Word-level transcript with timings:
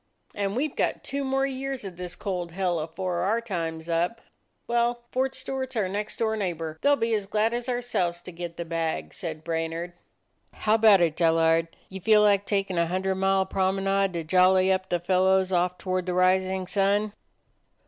"And 0.33 0.55
we 0.55 0.67
've 0.67 0.75
got 0.75 1.03
two 1.03 1.23
more 1.23 1.45
years 1.45 1.85
of 1.85 1.95
this 1.95 2.15
cold 2.15 2.53
hell 2.53 2.79
afore 2.79 3.19
our 3.21 3.39
time 3.39 3.79
's 3.81 3.87
up. 3.87 4.19
Well, 4.65 5.03
Fort 5.11 5.35
Stewart 5.35 5.71
's 5.73 5.75
our 5.75 5.87
next 5.87 6.17
door 6.17 6.35
neighbor. 6.35 6.79
They 6.81 6.89
'll 6.89 6.95
be 6.95 7.13
as 7.13 7.27
glad 7.27 7.53
as 7.53 7.69
ourselves 7.69 8.19
to 8.23 8.31
get 8.31 8.57
the 8.57 8.65
bag," 8.65 9.13
said 9.13 9.45
34 9.45 9.53
A 9.53 9.61
DOG 9.61 9.65
OF 9.65 9.69
THE 9.69 9.75
NORTHLAND 9.75 9.91
Brainard. 10.59 10.63
"How 10.63 10.73
about 10.73 11.01
it, 11.01 11.15
Delard? 11.15 11.67
You 11.89 12.01
feel 12.01 12.21
like 12.23 12.45
taking 12.47 12.77
a 12.77 12.79
little 12.79 12.91
hundred 12.93 13.13
mile 13.13 13.45
prom 13.45 13.77
enade 13.77 14.13
to 14.13 14.23
jolly 14.23 14.71
up 14.73 14.89
the 14.89 14.99
fellows 14.99 15.51
off 15.51 15.77
toward 15.77 16.07
the 16.07 16.15
rising 16.15 16.65
sun?" 16.65 17.13